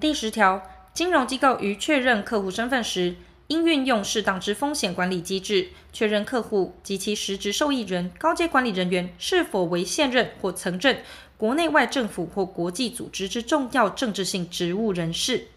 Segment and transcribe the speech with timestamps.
[0.00, 0.62] 第十条，
[0.94, 3.16] 金融机构于确认客户身份时，
[3.48, 11.02] 应运用适当之风险管理机制，确认客户及其实质受益人、高阶管理人员是否为现任或曾任
[11.36, 15.48] 国内外政府或国际组织之重要政治性职务人士。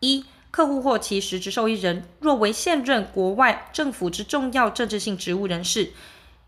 [0.00, 5.90] 一、客户或其实质受益人若为现任国外政府之重要政治性职务人士，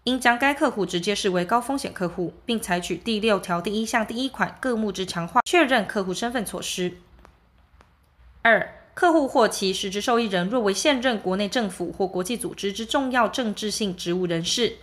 [0.05, 6.95] 应将该客户直接视为高风险客户，并采取第六条第一项第一款各目之强化确认客户身份措施。
[8.43, 14.77] 二、客户或其实质受益人若为现任国内政府或国际组织之重要政治性职务人士，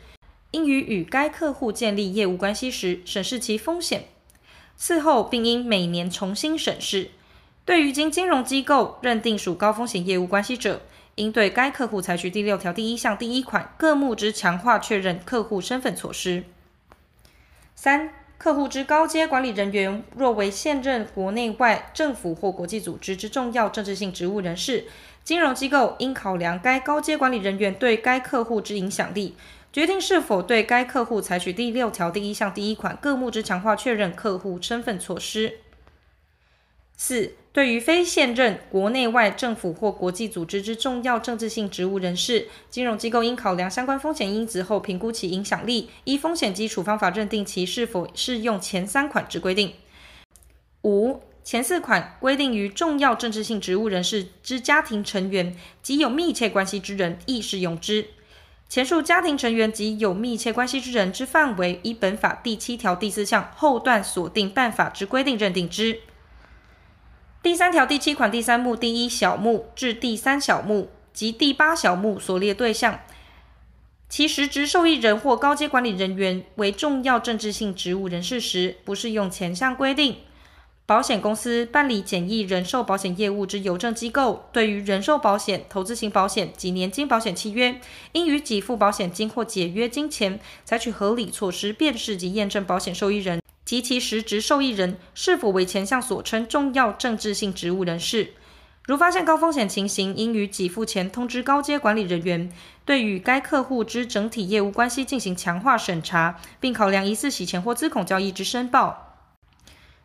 [0.52, 4.06] 应于与该客户建立业务关系时审视其风险，
[4.78, 7.12] 事后并应每年重新审视。
[7.66, 10.82] 对于经金融机构认定属高风险业务关系者，
[11.16, 16.46] 应对该客户采取第六条第一项第一款各目之强化确认客户身份措施。
[17.76, 24.86] 三、客户之高阶管理人员若为现任国内外政府或国际组织之重要政治性职务人士，
[25.26, 29.36] 金融机构应考量该高阶管理人员对该客户之影响力，
[29.74, 35.60] 决定是否对该客户采取第六条第一项第一款各目之强化确认客户身份措施。
[36.96, 49.74] 四、对于非现任国内外政府或国际组织之重要政治性职务人士，金融机构应考量相关风险因子后，评估其影响力，依风险基础方法认定其是否适用前三款之规定。
[50.84, 58.06] 五、前四款规定于重要政治性职务人士之家庭成员及有密切关系之人，亦适用之。
[58.70, 66.02] 前述家庭成员及有密切关系之人之范围，依本法第七条第四项后段锁定办法之规定认定之。
[67.42, 73.00] 第三条第七款第三目第一小目至第三小目及第八小目所列对象，
[74.10, 80.18] 其实质受益人或高阶管理人员为重要政治性职务人士时，不适用前项规定。
[80.86, 87.80] 保险公司办理简易人寿保险业务之邮政机构，对于人寿保险、投资型保险及年金保险契约，
[88.12, 93.39] 应于给付保险金或解约金前，采取合理措施辨识及验证保险受益人。
[93.70, 98.34] 及其实质受益人是否为前项所称重要政治性职务人士？
[98.88, 102.52] 如发现高风险情形，应于给付前通知高阶管理人员，
[102.84, 109.20] 对与该客户之整体业务关系进行强化审查，并考量疑似洗钱或资恐交易之申报。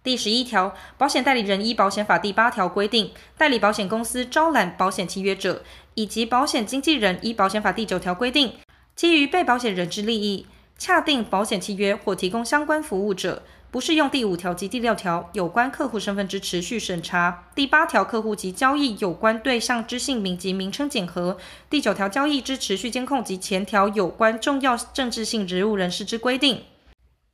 [0.02, 5.64] 第十一条，保险代理人依保险法第八条规定，代理保险公司招揽保险契约者，
[5.94, 8.52] 以及保险经纪人依保险法第九条规定，
[8.94, 10.46] 基于被保险人之利益，
[10.78, 21.36] 洽订保险契约或提供相关服务者，不适用第五条及第六条有关客户身份之持续审查；第八条客户及交易有关对象之姓名及名称检核；
[21.70, 26.62] 第九条交易之持续监控及前条有关重要政治性职务人士之规定。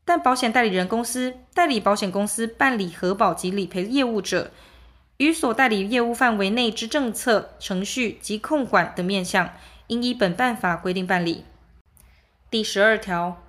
[0.05, 4.51] 但保险代理人公司代理保险公司办理核保及理赔业务者，
[5.19, 9.51] 与所代理业务范围内之政策、程序及控管等面向，
[9.89, 11.45] 应依本办法规定办理。
[12.51, 13.41] 第十二条，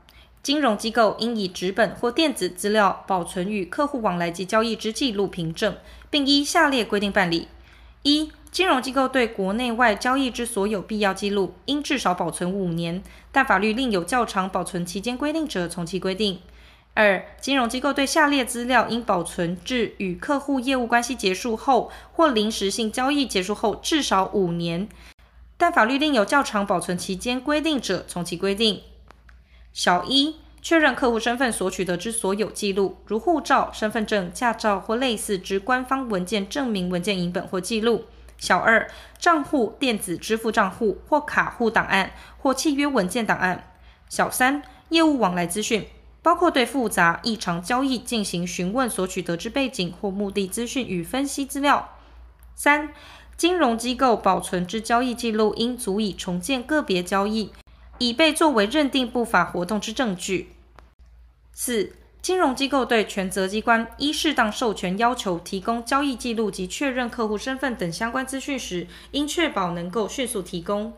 [0.44, 5.76] 金融机构应以纸本或电子资料保存与客户往来及交易之记录凭证，
[6.12, 7.48] 并依下列规定办理：
[8.04, 13.02] 一、金融机构对国内外交易之所有必要记录，应至少保存五年，
[13.32, 16.36] 但法律另有较长保存期间规定者，从其规定；
[16.94, 24.88] 二、金融机构对下列资料应保存至与客户业务关系结束后或临时性交易结束后至少五年，
[25.58, 28.84] 但法律另有较长保存期间规定者，从其规定。
[29.74, 38.06] 小一、确认客户身份所取得之所有记录，如护照、身份证、驾照或类似之官方文件证明文件影本或记录。
[38.38, 38.90] 小二、
[39.20, 43.72] 账户、电子支付账户或卡户档案或契约文件档案。
[44.10, 45.88] 小三、业务往来资讯，
[46.22, 51.90] 包括对复杂异常交易进行询问所取得之背景或目的资讯与分析资料。
[52.56, 52.92] 三、
[53.38, 57.52] 金融机构保存之交易记录应足以重建个别交易。
[58.02, 60.54] 已被作为认定不法活动之证据。
[61.54, 70.94] 四、金融机构对权责机关依适当授权要求提供交易记录及确认客户身份等相关资讯时，应确保能够迅速提供。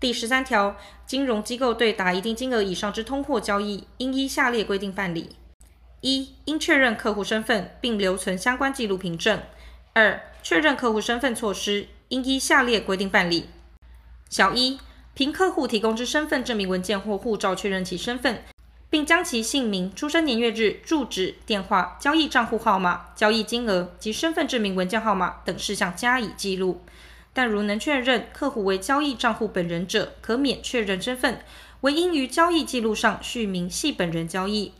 [0.00, 0.74] 第十三条，
[1.06, 5.36] 金融机构对达一定金额以上之通货交易，应依下列规定办理：
[6.00, 9.40] 一、应确认客户身份，并留存相关记录凭证；
[9.92, 13.50] 二、确认客户身份措施，应依下列规定办理：
[14.30, 14.78] 小一。
[15.14, 18.42] 凭客户提供之身份证明文件或护照确认其身份，
[18.88, 26.80] 并将其姓名、出生年月日、住址、电话、交易账户号码、交易金额及身份证明文件号码等事项加以记录。
[27.34, 31.42] 但如能确认客户为交易账户本人者，可免确认身份，
[31.80, 34.72] 唯应于交易记录上续明系本人交易。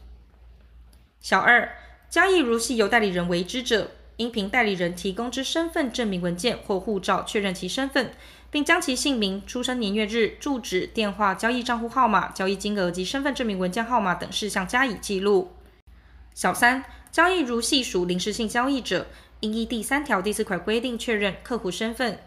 [1.20, 1.76] 小二，
[2.10, 8.12] 交易如系由代理人为之者，应凭代理人提供之身份证明文件或护照确认其身份，
[8.52, 15.56] 并将其姓名、出生年月日、住址、电话、交易账户号码、交易金额及身份证明文件号码等事项加以记录。
[16.34, 19.06] 小三，交易如系属临时性交易者，
[19.40, 22.18] 应依第三条第四款规定确认客户身份。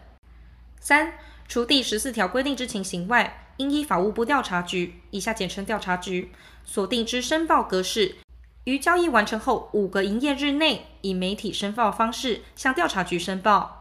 [0.80, 1.12] 三，
[1.46, 6.32] 除第十四条规定之情形外，应依法务部调查局（以下简称调查局）
[6.66, 8.16] 所定之申报格式，
[8.64, 13.75] 于交易完成后五个营业日内，以媒体申报方式向调查局申报。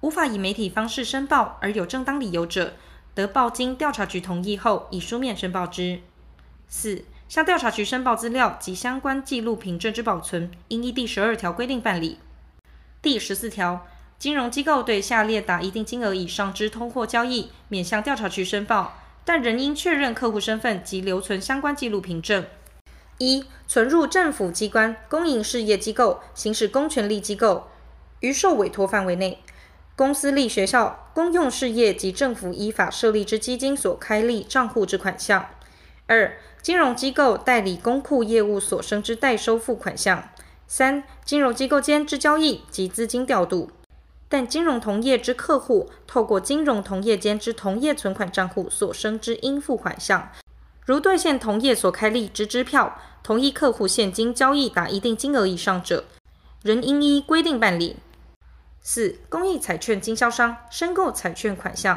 [0.00, 2.74] 无法以媒体方式申报而有正当理由者，
[3.14, 6.00] 得报经调查局同意后，以书面申报之。
[6.68, 7.04] 四。
[7.28, 12.18] 向调查局申报资料及相关记录凭证之保存，应依第十二条规定办理。
[13.00, 13.86] 第十四条，
[14.18, 22.44] 金融机构对下列达一定金额以上之通货交易，免向调查局申报，但仍应确认客户身份及留存相关记录凭证：
[23.18, 27.68] 一、存入政府机关、公营事业机构、行使公权力机构
[28.18, 29.40] 于受委托范围内，
[30.00, 35.42] 公司立学校、公用事业及政府依法设立之基金所开立账户之款项；
[36.06, 40.30] 二、金融机构代理公库业务所生之代收付款项；
[40.66, 43.70] 三、金融机构间之交易及资金调度，
[44.26, 50.30] 但金融同业之客户透过金融同业间之同业存款账户所生之应付款项，
[50.86, 56.06] 如兑现同业所开立之支票，同一客户现金交易达一定金额以上者，
[56.62, 57.96] 仍应依规定办理。
[58.82, 61.96] 四、公益彩券经销商申购彩券款项；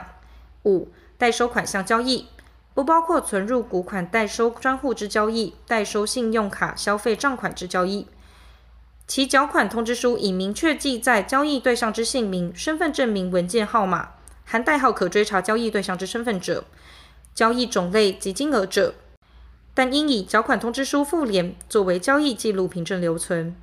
[0.63, 2.27] 五、代收款项交易。
[2.75, 8.07] 不包括存入股款代收专户之交易、代收信用卡消费账款之交易，
[9.05, 14.13] 其缴款通知书已明确记载交易对象之姓名、身份证明文件号码，
[14.43, 16.65] 含代号可追查交易对象之身份者，
[17.35, 18.95] 交易种类及金额者，
[19.75, 23.55] 但应以缴款通知书附联作为交易记录凭证留存。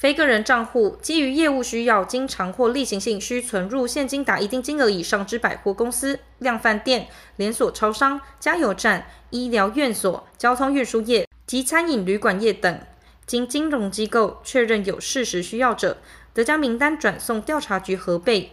[0.00, 12.80] 非个人账户基于业务需要，经常或例行性需存入现金达一定金额以上之百货公司、量贩店、连锁超商、加油站、医疗院所、交通运输业及餐饮旅馆业等，
[13.26, 15.98] 经金融机构确认有事实需要者，
[16.32, 18.52] 则将名单转送调查局核备。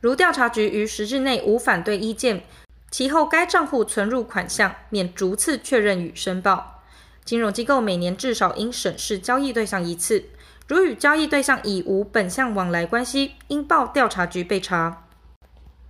[0.00, 2.44] 如调查局于十日内无反对意见，
[2.90, 6.82] 其后该账户存入款项免逐次确认与申报。
[7.26, 10.24] 金融机构每年至少应审视交易对象一次。
[10.68, 15.06] 如与交易对象已无本项往来关系，应报调查局备查。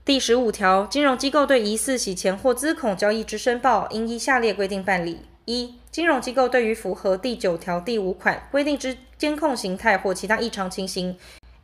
[0.04, 11.16] 第十五条，金融机构对疑似洗钱或资恐交易之申报，应依下列规定办理：一、金融机构对于符合第九条第五款规定之监控形态或其他异常情形，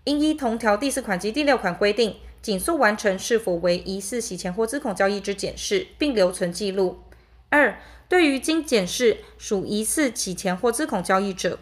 [0.04, 7.02] 应依同条第四款及第六款规定，尽速完成是否为疑似洗钱或资恐交易之检视，并留存记录；
[7.48, 11.58] 二、对于经检视属疑似洗钱或资恐交易者，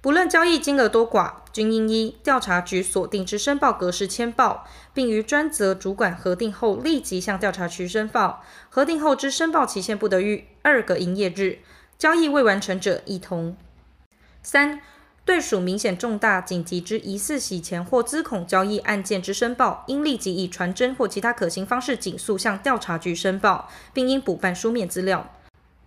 [0.00, 4.64] 不论交易金额多寡，均应依调查局锁定之申报格式签报，
[4.94, 8.44] 并于专责主管核定后立即向调查局申报。
[8.68, 11.58] 核定后之申报期限不得逾二个营业日，
[11.98, 13.56] 交易未完成者亦同。
[14.40, 14.80] 三、
[15.24, 25.34] 对属明显重大紧急之疑似洗钱或资恐交易案件之申报，应立即以传真或其他可行方式紧速向调查局申报，并应补办书面资料。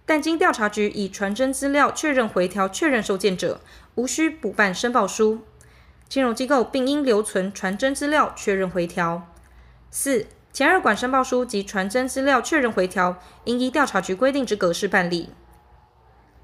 [0.04, 3.62] 但经调查局以传真资料确认回条确认收件者，
[3.96, 5.42] 无需补办申报书。
[6.08, 9.28] 金融机构并应留存传真资料确认回条。
[9.90, 15.30] 四、前二款申报书及传真资料确认回条，应依调查局规定之格式办理。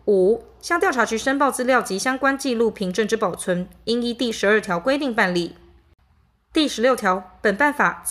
[0.05, 5.55] 五、向调查局申报资料及相关记录凭证之保存，应依第十二条规定办理。
[6.53, 8.05] 第十六条，本办法自